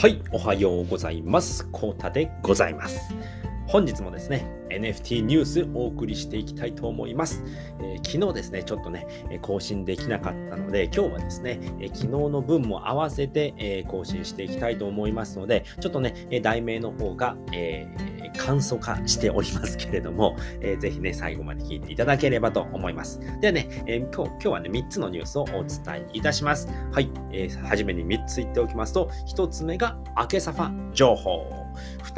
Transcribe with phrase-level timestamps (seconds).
[0.00, 1.68] はい、おはようございます。
[1.70, 3.14] コータでございます。
[3.70, 7.44] 本日もですね、NFT ニュースお送りしていきたいと思います。
[7.80, 9.06] えー、昨日ですね、ちょっとね、
[9.42, 17.86] 更新できなかったので、今日はですね、えー、昨日の分も合わせて、えー、更新していきたいと思いますので、ちょっとね、題名の方が、え
[18.36, 23.20] 簡素化しておりますけれども、えー、ぜひね、最後まで聞いていただければと思います。
[23.40, 26.68] ではね、えー、今日今日はね、3つのニュースをお伝えいたします。
[26.92, 31.60] はい、えー、初めに3つ言っておきますと、1つ目がアケサファ情報。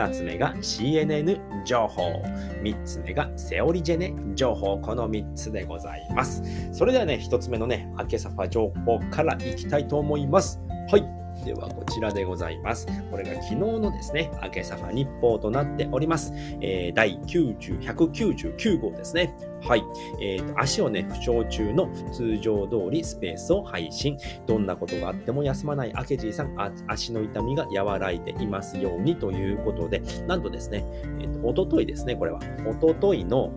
[0.02, 2.22] 2つ目が CNN 情報。
[2.62, 4.78] 3つ目がセオリジェネ情報。
[4.78, 6.42] この3つでございます。
[6.72, 10.60] それではね、1つ目のね、明けサファ情報からいきたいと思います。
[10.90, 11.21] はい。
[11.44, 12.86] ではこちらでございます。
[13.10, 16.32] これが昨日のですね、明けサファ日報となっております。
[16.60, 19.34] えー、第90、199号ですね。
[19.62, 19.84] はい。
[20.20, 24.16] えーと、足をね、負傷中の通常通りスペースを配信。
[24.46, 30.84] どんなことがあっても休まない明治さんあ、足の痛みが和らいでいますようにということで、なんとですね、
[31.20, 32.40] えーと、おとといですね、これは。
[32.68, 33.52] おとといの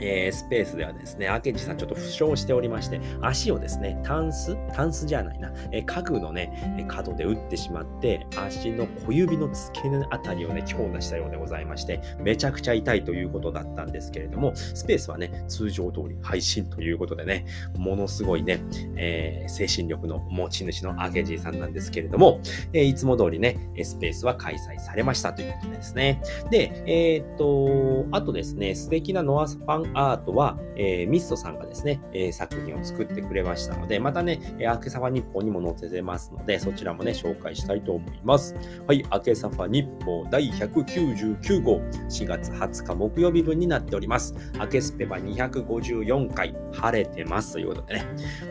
[0.00, 18.60] えー、スペースではですね、明治さんちょっと負傷しておりまして、足をですね、タンスタンスじゃないな、えー、家具のね、角で打ってしまって、足の小指の付け根あたりをね、強打したようでございまして、めちゃくちゃ痛いということだったんですけれども、スペースはね、通常通り配信ということでね、ものすごいね、
[18.96, 22.40] えー、精神力の持ち主の明治さんなんですけれども、
[22.72, 26.20] え、いつも通りね、スペースは開催されましたということですね。
[26.50, 38.54] で、え、っと、あとですね、素敵なノアファンアートは、えー、ミストさんがですね、えー、作品を作ってくれましたので、またね、明けサフ日報にも載せてますので、そちらもね、紹介したいと思います。
[38.86, 44.34] はい、明けサフ日報第199号、4月20日木曜日分になっております。
[44.58, 48.06] 明けスペは254回、晴れてますということでね、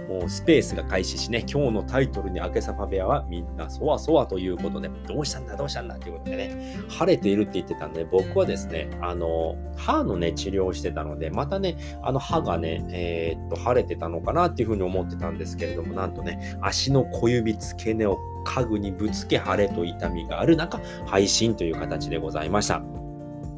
[0.07, 23.08] もうスペースが開始しね、今日のタイトルに明けサフ部屋はみんなそわそわということで、どうしたんだ、どうしたんだということでね、晴れているって言ってたんで、僕はですね、あの、歯のね、治療をしてたので、またね、あの歯がね、えー、っと、腫れてたのかなっていうふうに思ってたんですけれども、なんとね、足の小指付け根を家具にぶつけ腫れと痛みがある中、配信という形でございました。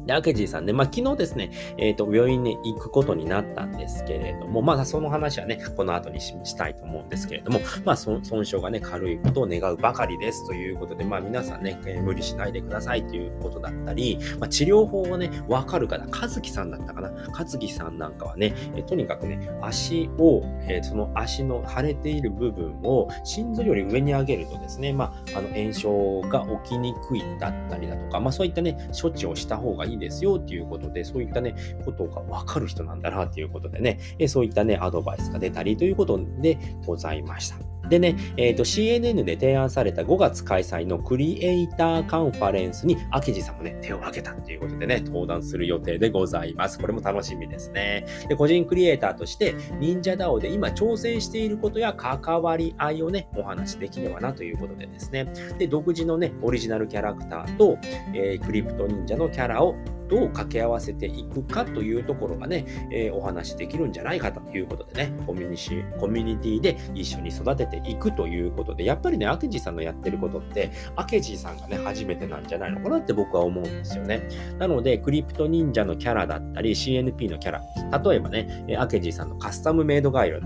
[0.06, 17.12] で、アケジーさんね、まあ、昨日ですね、えっ、ー、と、病院に行くことになったんですけれども、まあ、その話はね、この後にしたいと思うんですけれども、まあ、損傷がね、軽いことを願うばかりですということで、まあ、皆さんね、えー、無理しないでくださいということだったり、まあ、治療法をね、わかる方、和樹さんだったかな？
[17.32, 31.54] 和樹さんなんかはね、えー、とにかくね、足を、えー、その足の腫れている部分を心臓より上に上げるとですね、まあ、あの、炎症が起きにくいだったりだとか、まあ、そういったね、処置をした方がいいいいですよっていうことで、そういったね、
[31.84, 33.98] ことがわかる人なんだなっていうことでね、
[34.28, 37.71] そういったね、アドバイスが出たりということでございました。
[37.92, 46.78] でね、えーと、CNN で提案された5月開催のクリエイターカンファレンスに、明治さんもね、手を挙げたということでね、登壇する予定でございます。
[46.78, 48.06] これも楽しみですね。
[48.30, 55.26] で、個人クリエイターとして、忍者 DAO で今挑戦していることや関わり合いをね、お話しできればなということでですね。
[55.58, 57.76] で、独自のね、オリジナルキャラクターと、
[58.14, 59.76] えー、クリプト忍者のキャラを
[60.12, 65.56] どう掛け合わせていくかというところがね、えー、お話しできるんじゃないかということでね、コミュニ
[65.98, 74.28] コミュニティで一緒に育てていくということで、やっぱりね、アケジさんのやってることって、アケジさんがね、初めてなんじゃないのかなって僕は思うんですよね。
[74.58, 80.40] なので、クリプト忍者のキャラだったり、CNP のキャラ、例えばね、アケジさんのカスタムメイドガイド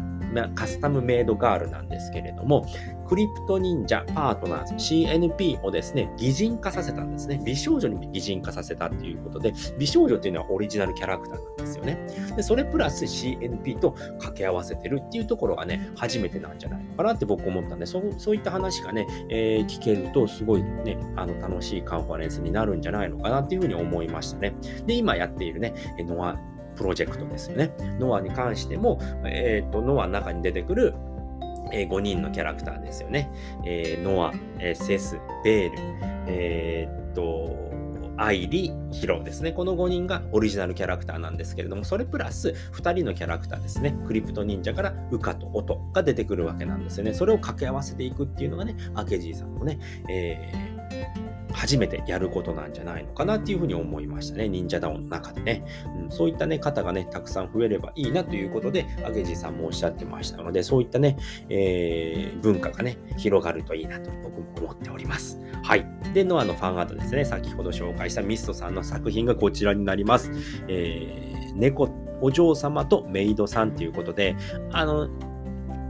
[0.55, 2.67] カスタムメイドガールなんですけれども、
[3.07, 7.41] クリプト忍者パートナーズ CNP をですね、擬人化させたんですね。
[7.45, 11.99] 美少女に擬人化させたっていうことで、美少女っていうのはオリジナルキャラクターなんですよね。
[12.37, 24.55] で、それプラス CNP と掛け合わせてるっていうところがね、初めてなんじゃないのかなって僕思ったんで、そそういった話がね、えー、聞けるとすごいね、あの楽しいカンファレンスになるんじゃないのかなっていうふうに思いましたね。
[24.87, 26.37] で、今やっているね、ノア
[26.77, 27.73] プロジェクトですよね。
[27.99, 30.95] ノアに関しても、えっ、ー、と、ノアの中に出てくる
[31.73, 33.31] えー、5人のキャラクターですよね。
[33.65, 35.79] えー、ノア、えー、セス、ベール、
[36.29, 37.77] えー、っと、
[38.19, 39.53] アイリ、ヒロですね。
[39.53, 43.95] この5人がオリジナルキャラクターなんですけれども、それプラス2人のキャラクターですね。
[44.07, 47.13] クリプト忍者からウカとオトが出てくるわけなんですよね。
[47.13, 49.79] それを掛け合わせていくっていうのがね、アケジーさんのね、
[50.09, 54.49] えー初めてやることなんじゃないのかなっていうふうに思いましたね。
[54.49, 55.65] 忍者ダウンの中でね。
[56.03, 61.17] うん、そういったね、方がね、たくさん増えればいいなということで、あげじさんもおっしゃってましたので、そういったね、
[61.49, 65.41] えー、文化がね、広がるといいなと僕も思っております。
[65.63, 65.87] はい。
[66.13, 67.25] で、ノアのファンアートですね。
[67.25, 70.31] 先ほど紹介したミストさんの作品がこちらになります。
[70.69, 71.89] えー、猫、
[72.21, 74.37] お嬢様とメイドさんということで、
[74.73, 75.09] あの、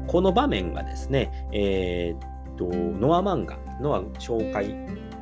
[0.06, 4.74] この場面がですね、えーと、ノア漫画、ノア紹介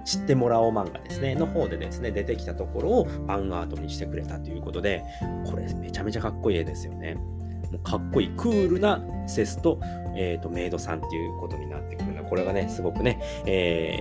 [0.05, 5.03] 知ってもらおう漫画ですね、の方でですね、出てきたところをファンアートにしてくれたということで、
[5.47, 7.15] これめちゃめちゃかっこいい絵ですよね。
[7.15, 9.81] もうかっこいい、クールなセスと、
[10.17, 13.99] えっ、ー、と、メイドさんっていうことになってくるのこれがね、すごくね、え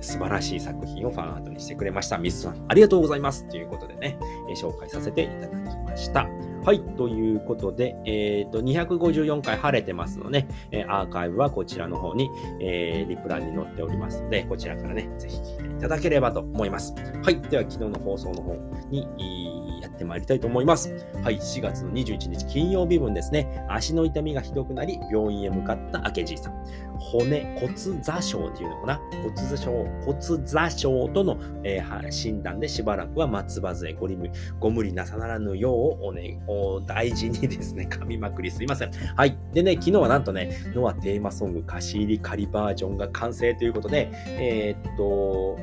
[0.00, 2.18] ー、素晴らしい作品をファンアートにしてくれました。
[2.18, 4.18] ミスさん、ありがとうございますということでね、
[4.48, 6.26] え、紹介させていただきました。
[6.68, 6.82] はい。
[6.82, 12.28] ということで、えっ、ー、と、254回晴れてますので、え、アーカイブはこちらの方に、
[12.60, 16.94] えー、リプランに載っておりますので、こちらからね、ぜひ聞いていただければと思います。
[17.24, 17.40] はい。
[17.40, 18.54] では、昨日の放送の方
[18.90, 19.08] に、
[19.80, 20.94] やってまいりたいと思います。
[21.22, 21.38] はい。
[21.38, 26.88] 4月の21日金曜日分ですね、足の痛みがひどくなり、病院へ向かった明治さん。
[26.98, 29.00] 骨、骨座症っていうのかな？
[29.22, 34.08] 骨座症、骨座症との、えー、診断でしばらくは松葉杖ご
[34.58, 38.90] ご無理なさならぬようお願い,、ね、お大事にですね、 噛みまくりすいません。
[39.16, 39.36] はい。
[39.52, 45.58] でね、昨日はなんとね、ノアテーマソング貸し入り仮バージョンが完成ということで、えー、っと、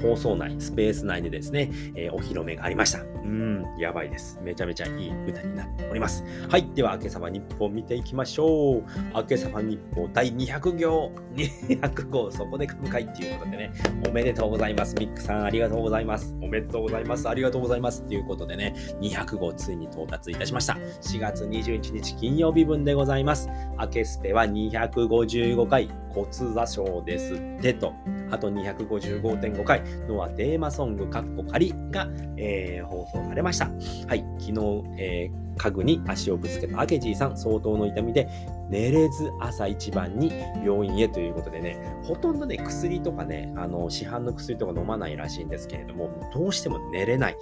[0.00, 3.00] 放送内、スペース内でですね、えー、お披露目がありました。
[3.24, 4.38] うん、やばいです。
[4.42, 6.24] めちゃめちゃいい歌になっております。
[6.48, 6.68] はい。
[6.74, 8.84] では、明けさま日報見ていきましょう。
[9.14, 13.72] 明けさま日報第200行、 200号、そこで噛むかいっていうことでね、
[14.08, 14.94] おめでとうございます。
[14.96, 16.36] ミックさん、ありがとうございます。
[16.42, 17.28] おめでとうございます。
[17.28, 18.02] ありがとうございます。
[18.02, 20.74] ということでね、200号ついに到達いたしました。
[20.74, 23.48] 4月21日金曜日分でございます。
[23.78, 27.92] 明けスペは255回、骨座賞ですってと。
[28.30, 33.66] あと255.5回、ノアテーマソング、カッコ仮が、えー、放送されました。
[34.08, 38.28] はい、昨日、えー家具に足をぶつけたアケジーさん、相当の痛みで
[38.74, 40.32] 寝れず朝一番に
[40.64, 47.36] 病院へということでね、ほとんどね、薬とかね、あの、市販の薬とか飲まないらしいんですけれども、どうしても寝れない。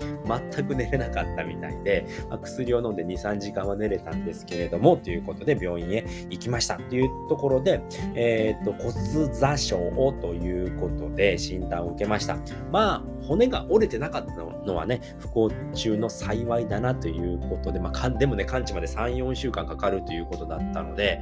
[0.52, 6.76] 全く寝れなかったみたいで、まあ、薬を飲んで2、3時間は寝れたんですけれども、ということで病院へ行きました。
[6.76, 7.80] というところで、
[8.14, 8.92] えっ、と、骨
[9.32, 9.78] 座症
[10.20, 12.36] ということで診断を受けました。
[12.70, 21.21] まあ、骨が折れてなかったのはね、不幸中の幸いだなということで、まあ、でもね、完治まで3、4週間かかるということだったので、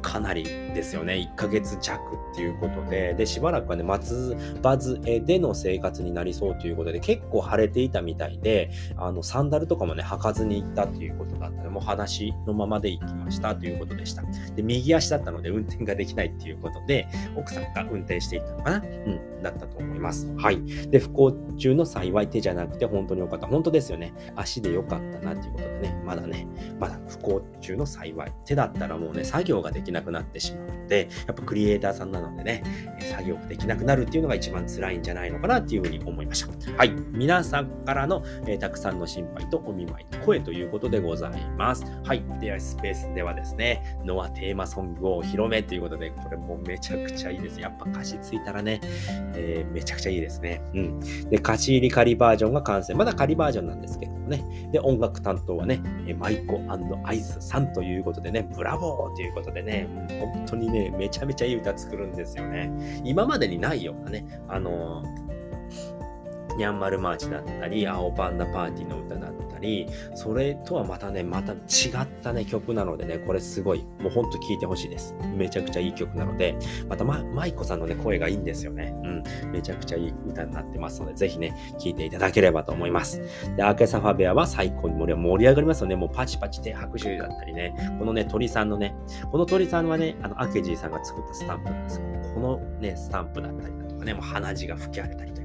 [0.00, 1.14] かなりですよね。
[1.14, 2.00] 1ヶ月弱
[2.32, 14.22] っていうことで、で、しばらくはね、松葉杖での生活になりそうということで、結構晴れていたみたいで、あの、サンダルとかもね、履かずに行ったっていうことだったので、もう裸足のままで行きましたということでした。
[14.54, 17.06] で、右足だったので運転ができないっていうことで、
[17.36, 18.76] 奥さんが運転していったのかな？
[18.78, 20.32] うん、だったと思います。
[20.36, 20.62] はい。
[20.90, 23.46] で、不幸中の幸い手じゃなくて、本当に良かった。
[23.46, 24.12] 本当ですよね。
[24.36, 26.46] 足で良かったなっていうことでね、まだね、
[26.78, 28.32] まだ不幸中の幸い。
[28.44, 32.62] 手だったらもうね、作業ができきなくなってしまうので、やっぱクリエイターさんなのでね、
[33.10, 36.76] 作業ができなくなるっていうのが一番辛いんじゃないのかなっていうふうに思いました。
[36.76, 36.90] はい。
[37.12, 41.84] 皆さんからの、えー、たくさんの心配とお見舞いの声ということでございます。
[42.04, 42.22] はい。
[42.40, 47.60] では、スペースではですね、ノアテーマソングをお披露目ということで、これもめちゃくちゃいいです。
[47.60, 48.80] やっぱ歌詞ついたらね、
[49.34, 50.62] えー、めちゃくちゃいいですね。
[50.74, 51.00] うん。
[51.00, 52.94] で、歌詞入り仮バージョンが完成。
[52.94, 54.42] まだ仮バージョンなんですけどもね。
[54.72, 55.80] で、音楽担当はね、
[56.18, 56.60] マイコ
[57.04, 62.70] アイスさんということでね、ブラボーということでね、うん、本当にね、めちゃめちゃいい歌作るんですよね。
[63.04, 65.02] 今までにないようなね、あの
[66.56, 69.49] ニャンマルマーチだったり、青パンダパーティーの歌だったり、
[70.14, 71.56] それとはまたね、また違
[72.02, 75.14] ったね、曲なのでね、これすごい、もうほんと聴いてほしいです。
[75.36, 76.56] めちゃくちゃいい曲なので、
[76.88, 78.94] またま、舞子さんのね、声がいいんですよね。
[79.04, 79.50] うん。
[79.50, 83.20] めちゃくちゃいい歌になってますので、ぜひね、聴いていただければと思います。
[83.56, 85.96] で、アーケサファベアは最高に盛り上がりますよね。
[85.96, 88.94] もうパチパチ手拍手だったりね、このね、鳥さんのね、
[89.30, 92.00] この鳥さんはね、あの、アケジーさんが作ったスタンプなんです
[92.34, 95.39] このね、スタンプだったりだとかね、もう鼻血が吹き荒れたりと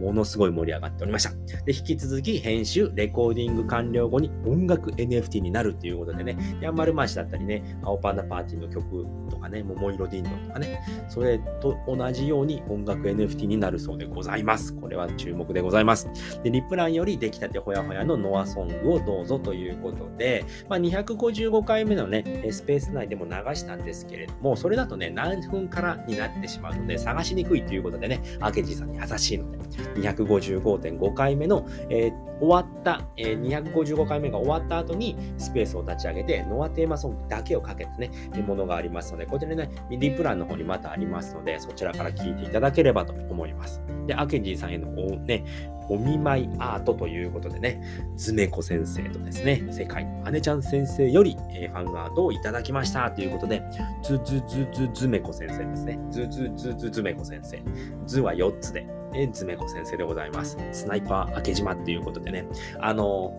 [0.00, 1.30] ものすごい盛り上がっておりました。
[1.64, 14.74] で、引き続き編集、レコーディング完了後に音楽 NFT になるっていうことでね、ヤンマルマシだったりね、青パンダパーティーの曲とかね、桃色ディンドンとかね、それと同じように音楽 NFT になるそうでございます。
[14.74, 16.08] これは注目でございます。
[16.42, 29.47] で、リプランより出来たてほやほやのノアソングをどうぞということで、まあ、255回目のね、スペース内でも流したんですけれども、それだとね、何分からになってしまうので、探しにくいということでね、アケジさんに優しいの、
[29.96, 38.10] 255.5回目の、えー、終わった、えー、255回目が終わった後にスペースを立ち上げて、ノアテーマソングだけをかけたね、
[38.46, 43.80] ものがありますので、こちらね、ミディプランの方にまたありますので、そちらから聞いていただければと思います。
[44.06, 45.44] で、アケンジーさんへのね、
[45.90, 47.82] お見舞いアートということでね、
[48.16, 53.62] ズメコ先生とですね、世界の姉ちゃん先生より、えー、ファンアートをいただきましたということで、
[54.02, 55.98] ズズズズズメコ先生ですね。
[56.10, 57.62] ズズズズズメコ先生。
[58.06, 60.56] ズは4つで、えー、ズメコ先生でございます。
[60.72, 62.46] スナイパー明島っていうことでね、
[62.80, 63.32] あの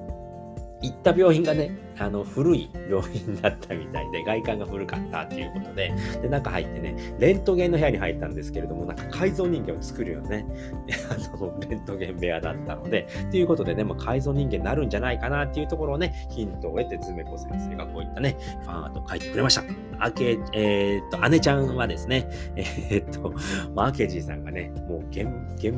[0.81, 10.46] 行った病院がね、あの、古い病院だったみたいで、外観が古かったっていうことで、で、中入ってね、レントゲンの部屋に入ったんですけれども、なんか改造人間を作るよね、
[11.12, 19.63] あの、レントゲン部屋だったので、ということでね、もう改造人間になるんじゃないかなっていうところをね、ヒントを得て、ズメコ先生がこういったね、ファンアート書いてくれました。
[20.00, 23.34] あけ、えー、っと、姉ちゃんはですね、 えー、っと、
[23.75, 25.27] マーケジーさんがね、もう現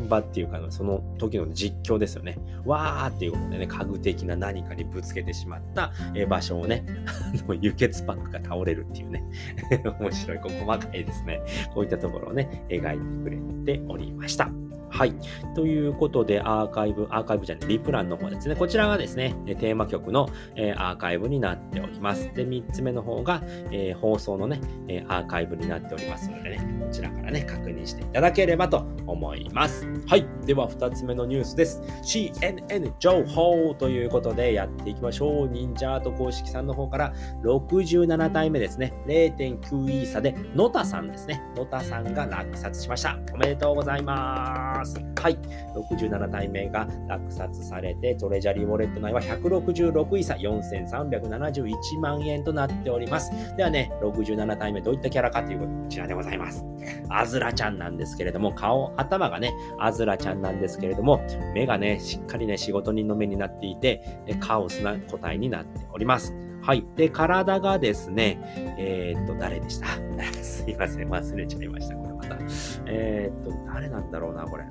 [0.08, 2.38] 場っていうか、その時の実況ですよね。
[2.66, 9.24] わーっていうことでね、家具的な何かにぶつけてしまった、え場所をね、あの輸血パックが倒れるっていうね、
[10.00, 11.42] 面白い、細かいですね。
[11.74, 13.30] こういったところをね、描いてく
[13.66, 14.50] れておりました。
[14.92, 15.14] はい。
[15.56, 18.56] ということで、アーカイブ、アーカイブじゃない、リプランの方ですね。
[18.56, 22.30] こちらがですね、テーマ曲の、えアーカイブになっております。
[22.34, 29.88] で、3つ目の方が、えー、放送のね、えアーカイブになっておりますのでね、こちらからね、確認していただければと思います。
[30.08, 30.26] はい。
[30.46, 31.82] では、2つ目のニュースです。
[32.04, 35.48] CNN 情報ということでやっていきましょう。
[35.48, 38.94] 忍者アート公式さんの方から67体目ですね。
[39.08, 41.42] 0.9イーサで、ノタさんですね。
[41.56, 43.18] ノタさんが落札しました。
[43.34, 44.81] おめでとうございます。
[44.82, 45.00] ます。
[45.22, 45.38] はい。
[45.76, 53.32] 67体目が落札されて、トレジャリーウォレット内は166イーサ4371万円となっております。
[53.56, 56.66] ではね、67体目どういったキャラかというこちらでございます。
[57.10, 61.22] アズラちゃんなんですけれども、顔、頭がね、アズラちゃんなんですけれども、
[61.54, 64.02] 目がね、しっかりね、仕事人の目になっていて、
[64.40, 66.51] カオスな個体になっております。
[66.62, 66.86] はい。
[66.96, 68.40] で、体がですね、
[68.78, 69.88] えー、っと、誰でした？
[70.42, 71.10] すいません。
[71.10, 71.96] 忘れちゃいました。
[71.96, 72.38] これまた。
[72.86, 74.64] えー、っと、誰なんだろうな、これ。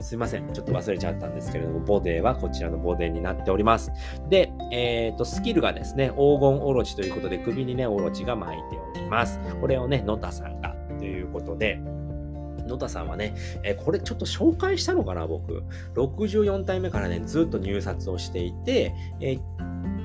[0.00, 0.48] すいません。
[0.52, 3.90] ちょっと忘れちゃったんですけれども、ボデーはこちらのボデーになっております。
[4.30, 9.40] で、えー、っと、スキルがですね、黄金おろちということで、首にね、おろちが巻いております。
[9.60, 11.80] これをね、野田さんがということで、
[12.66, 13.34] 野田さんはね、
[13.64, 15.64] え、これちょっと紹介したのかな、僕。
[15.94, 19.40] 64体目からね、ずっと入札をしていて、えー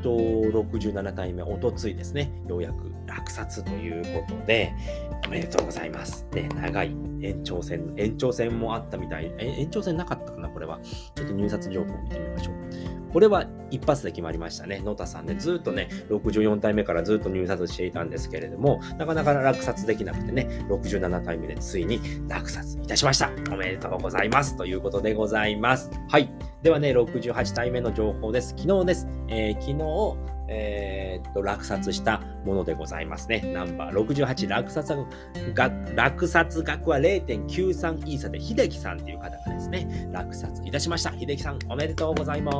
[0.03, 4.73] と、67回目、おとついですね、ようやく落札ということで、
[5.25, 6.27] おめでとうございます。
[6.31, 9.33] で、長い延長戦、延長戦もあったみたい。
[9.39, 10.79] 延長戦なかったかな、これは。
[11.15, 13.02] ちょっと入札情報を見てみましょう。
[13.13, 14.81] これは一発で決まりましたね。
[14.83, 23.31] 野田さんで、ね、ずっとね、64体目からずっと入札していたんですけれども、なかなか落札できなくてね、67体目でついに落札いたしました。
[23.51, 24.57] おめでとうございます。
[24.57, 25.91] ということでございます。
[26.09, 26.29] はい。
[26.63, 28.55] ではね、68体目の情報です。
[28.57, 29.07] 昨日です。
[29.27, 33.41] えー、昨日、えー、っと、落札したものでございますね。
[33.53, 34.93] ナンバー68、落札
[35.53, 41.11] 額、落札額は0.93イーサで、秀樹さんっていう方がですね、落札いたしました。
[41.11, 42.51] 秀樹さん、おめでとうございま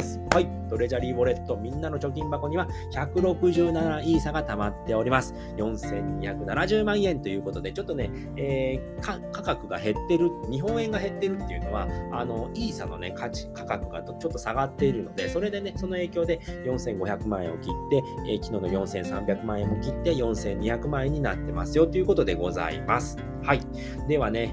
[0.00, 0.20] す。
[0.32, 0.56] はい。
[0.68, 5.34] トレジャリーウォレット、みんなの貯金箱には167イーサが溜まっております。
[5.56, 23.16] 4270万円ということで、ちょっとね、えー、価格が減ってる、日本円が減ってるっていうのは、あの、イーサのね、価値、価格がちょっと下がっているので、それでね、その影響で4500万円を切って、えー、昨日の4300万円も切って4200万円になってますよということでございます。
[23.42, 23.60] はい。
[24.08, 24.52] ではね、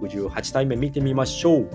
[0.00, 1.70] 68体目見てみましょう。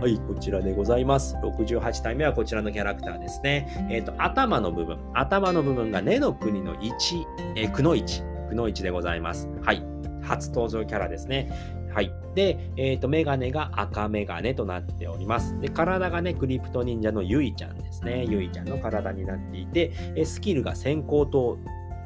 [0.00, 1.36] はい、こちらでございます。
[1.42, 3.88] 68体目はこちらのキャラクターですね。
[3.90, 4.98] えっ、ー、と、頭の部分。
[5.14, 7.24] 頭の部分が根の国の1、
[7.56, 8.48] えー、くの1。
[8.48, 9.48] くの1でございます。
[9.62, 9.82] はい。
[10.22, 11.50] 初登場キャラですね。
[11.98, 12.12] はい。
[12.36, 15.58] で、えっ、ー、と、メガネが赤メガネとなっております。
[15.58, 18.24] で、体がね、クリプト忍者のゆいちゃんですね。
[18.28, 21.58] ゆいちゃんの体になっていて、えスキルが先行と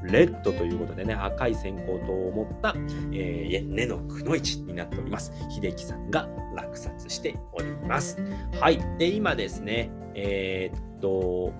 [0.03, 2.75] レッドということでね、赤い先行灯を持った、
[3.13, 5.31] えー、根のくの市になっております。
[5.51, 8.17] 秀樹さんが落札しております。
[8.61, 8.81] はい。
[8.99, 11.53] で、今ですね、えー、っと、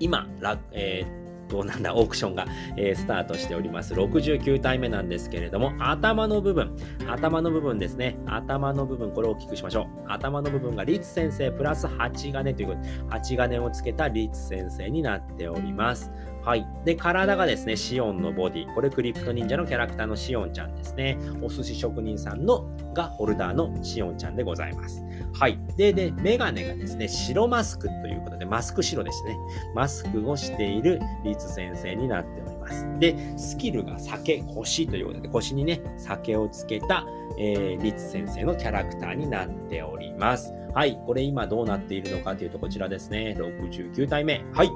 [0.00, 0.26] 今、
[0.72, 3.92] えー、と、なんだ、オークションが、えー、スタートしております。
[3.94, 6.76] 69体目なんですけれども、頭の部分、
[7.08, 8.16] 頭の部分ですね。
[8.26, 10.10] 頭の部分、これを大きくしましょう。
[10.10, 16.10] 頭の部分がリツ先生プラス8金ということで、8金をつけたリツ先生になっております。
[16.42, 16.66] はい。
[16.86, 18.74] で、体がですね、シオンのボディ。
[18.74, 21.18] これクリプト忍者のキャラクターのシオンちゃんですね。
[21.42, 22.64] お寿司職人さんの
[22.94, 25.02] がホルダーのシオンちゃんでございます。
[25.34, 25.60] はい。
[25.76, 29.36] で、で、メガネがですね、白マスクということで、マスク白ですね。
[29.74, 32.86] マスクをしているリ先生になっております。
[32.98, 37.06] で、スキルが酒、腰ということで、腰にね、酒をつけた、
[37.38, 40.52] えー、リツ先生のキャラクターになっております。
[40.74, 41.00] はい。
[41.04, 43.36] これ今どうなっているのかというと、こちらですね。
[43.38, 44.44] 69体目。
[44.52, 44.68] はい。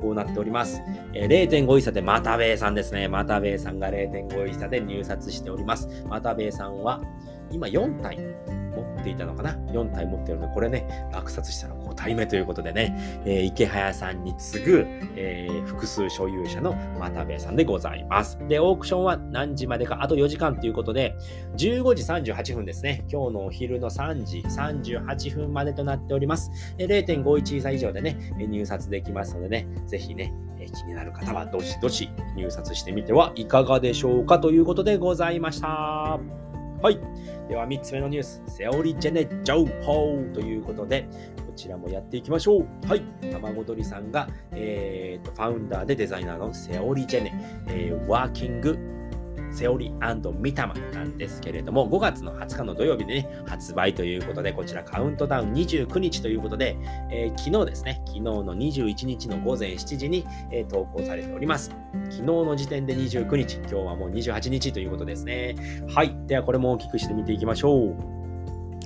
[0.00, 0.82] こうなっております。
[1.14, 3.08] えー、0.5イサでマタベイさんですね。
[3.08, 6.04] マタベイさんが0.5イサで入札しております。
[6.08, 7.00] マタベイさんは
[7.50, 8.18] 今4体
[8.74, 14.86] 持っっていたのかな ?4 体持ってるので、これね、落札したら5体目ということでね、えー、池早さんに次ぐ、
[15.16, 18.38] えー、複数所有者の又部さんでございます。
[18.48, 21.14] で、オークションは何時までか、あと4時間ということで、
[21.56, 23.04] 15時38分ですね。
[23.10, 26.50] 今日のお昼の3時38分までとなっております。
[26.78, 30.32] 0.51差以上でね、入札できますのでね、ぜひね、
[30.72, 34.38] 気になる方はどしどし入札してみてはいかがでしょうか？
[34.38, 36.20] ということでございました。
[36.82, 36.98] はい。
[37.52, 41.06] では3つ目のニュース、セオリジェネ情報ということで、
[41.46, 42.86] こちらもやっていきましょう。
[42.86, 43.02] はい。
[43.30, 48.78] 卵鳥さんが、えーと、ファウンダーでデザイナーのセオリジェネ、えー、ワーキング
[49.52, 56.76] セオリーミタマなんですけれども、5月の20日の土曜日でね、発売ということで、こちらカウントダウン29日ということで、
[57.10, 61.70] えー、昨日ですね、昨日の21日の午前7時に、えー、投稿されております。
[62.10, 65.54] 昨日の時点で29日、今日はもう28日ということですね。
[65.94, 66.16] はい。
[66.26, 68.21] では、これも大きくして見ていきましょう。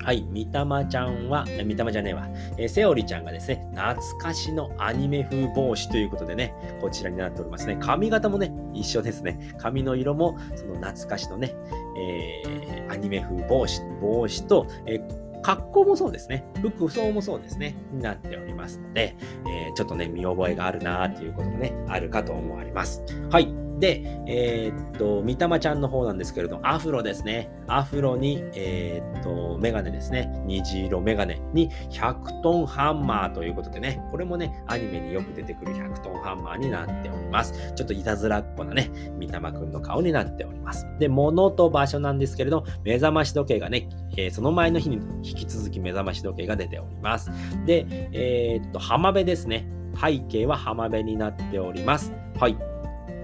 [0.07, 7.77] はい、みたまちゃんは、みたまじゃねえわ、えー、セオリちゃんがですね、懐かしのアニメ風帽子ということでね、こちらになっておりますね。
[7.81, 9.53] 髪型もね、一緒ですね。
[9.59, 11.57] 髪の色も、その懐かしのね、
[11.99, 16.45] えー、アニメ風帽子、帽子と、えー、格好もそうですね。
[16.63, 17.75] 服装もそうですね。
[17.91, 19.17] になっておりますので、
[19.49, 23.03] えー、ちょっとね、見覚えがあるなーっていうこともね、あるかと思われます。
[23.33, 23.66] はい。
[23.79, 27.51] で、えー、っと、みたまちゃんの方なんですけれども、アフロですね。
[27.67, 30.33] アフロに、えー、っと、メガネですね。
[30.47, 37.73] 虹色メガネに100トンハンマーということでね、これもね、アニメによく出てくる100トンハンマーになっております。
[37.75, 40.87] ちょっといたずらっ子なね、みたまくんの顔になっております。
[40.99, 47.31] で、物と場所なんですけれど、目覚まし時計がね、えー、その前の日に引き続き目覚まし時計が出ております。
[47.67, 49.69] で、え、っと、浜辺ですね。
[50.01, 52.13] 背景は浜辺になっております。
[52.39, 52.57] はい。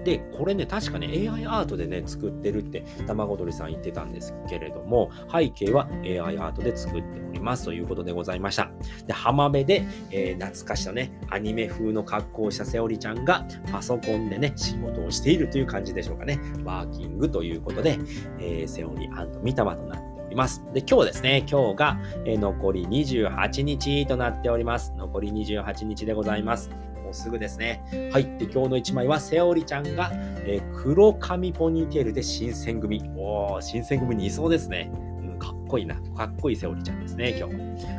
[0.03, 8.71] で、これね、確かね、AI アートでね、作ってるって、卵鳥さん言ってたんですけれども、背景は AI アートで作っておりますということでございました。
[9.07, 16.39] で、浜辺で、えー、懐かしのね、アニメ風の格好をしたセオリちゃんが、パソコンでね、仕事をしているという感じでしょうかね。
[16.63, 17.97] ワーキングということで、
[18.39, 19.09] えー、セオリ
[19.41, 20.63] ミタマとなっております。
[20.73, 24.93] で、今日ですね、今日が、え、残り28日となっております。
[24.97, 26.92] 残り28日でございます。
[27.13, 27.83] すぐですね。
[28.11, 28.23] はい。
[28.37, 30.11] で、今日の1枚は、セオリちゃんが、
[30.45, 33.01] えー、黒髪ポニーテールで新選組。
[33.15, 34.91] おお、新選組にいそうですね。
[35.21, 35.95] うん、かっこいいな。
[36.15, 37.53] かっこいいセオリちゃんですね、今日。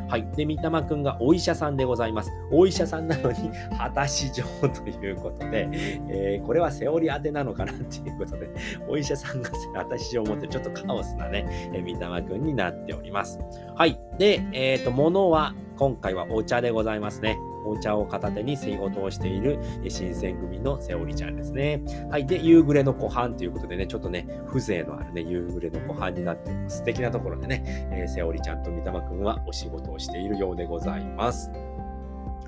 [0.08, 0.26] はい。
[0.36, 2.30] で、三玉くんがお医者さんでございます。
[2.50, 5.68] お医者さんなのに、果たし状ということで、
[6.08, 8.48] えー、これはセオリ当てなのかなっていうことで、
[8.88, 13.38] お医者さんが果たし状を持ってちょっとカオスなね、えー、三玉くんになっております。
[13.76, 13.98] はい。
[14.18, 17.36] で、えっ、ー、と、ものは、今回はお茶でございますね。
[17.64, 21.82] お茶を片手に仕事をしている新選組のセオリちゃんですね。
[22.10, 22.26] はい。
[22.26, 26.52] で、夕暮れの湖畔ということでね、ちょっとね、風情のあるね、夕暮れの湖畔になって。
[26.68, 31.50] 素敵なところでね、えー、セオリちゃんと三玉くんはお仕事をしているようでございます。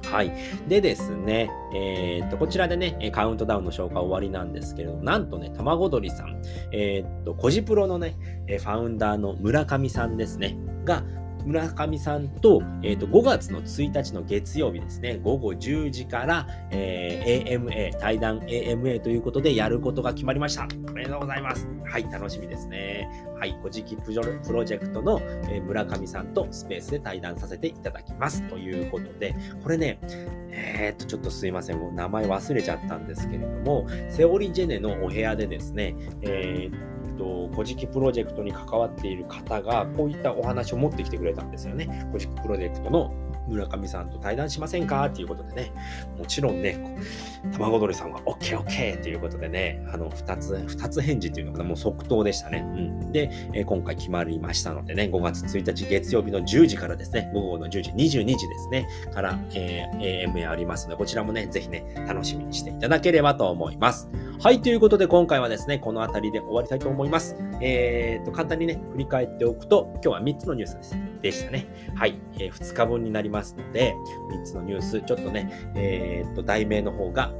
[0.04, 0.32] はい。
[0.68, 6.40] でですね、えー、っと、こちらでね、カウントダウンの紹介終わりなんですけれども、なんとね、卵鳥さん、
[6.72, 8.16] えー、っと、コジプロのね、
[8.46, 11.02] ファウンダーの村上さんですね、が、
[11.46, 20.66] 村上さんと,、えーと、5月の1日の月曜日ですね、午後10時から、えー、AMA、対談 AMA ということでやることが決まりました。
[20.88, 21.68] おめでとうございます。
[21.84, 23.08] はい、楽しみですね。
[23.38, 24.12] はい、古事記プ
[24.52, 28.42] ロジェクトの、えー、村上さんとスペースで対談させていただきます。
[28.48, 30.00] ということで、これね、
[30.50, 41.86] えー、っと、ちょっとすいません、もう名前忘れちゃったんですけれども、セオリジェネのお部屋でですね、えーと、古事記プロジェクトに関わっている方が、こういったお話を持ってきてくれたんですよね。
[42.08, 43.12] 古事記プロジェクトの
[43.48, 45.06] 村上さんと対談しませんか？
[45.06, 45.72] っていうことでね、
[46.18, 46.78] もちろんね、
[47.56, 52.64] 卵鳥さんが OKOK ということでね、あの、二つ、二つ返事っていうのかな、もう即答でしたね。
[52.66, 53.12] うん。
[53.12, 64.08] で、えー、今回決まりましたのでね、5月1日月曜日の10時からですね、午後の10時、22時ですね、から、えー、AM ありますので、こちらもね、ぜひね、楽しみにしていただければと思います。
[64.40, 67.36] はい、ということで今回はですね、この辺りで終わりたいと思います。
[67.60, 70.96] えー、と、簡単にね、振り返っておくと、今日は3つのニュースです。
[71.22, 71.66] でしたね。
[71.94, 73.94] はい、えー、2日分になりますますので、
[74.30, 77.32] 3つのニュース、ちょっとね、えー、と、題名の方が、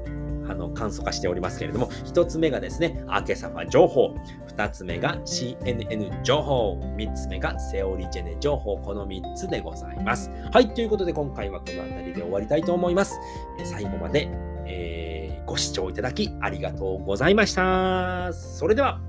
[0.49, 4.15] あの、簡素化しておりますけれども、1つ目がですね、アーケサファ情報。
[4.57, 6.81] 2つ目が CNN 情報。
[6.97, 8.79] 3つ目がセオリジェネ情報。
[8.79, 10.31] この3つでございます。
[10.53, 13.19] はい、ということで今回はこの辺りで終わりたいと思います。
[13.65, 14.29] 最後まで、
[14.67, 18.33] えー、ご視聴いただきありがとうございました。
[18.33, 19.01] それでは、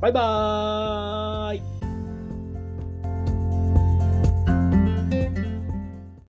[0.00, 1.79] バイバーイ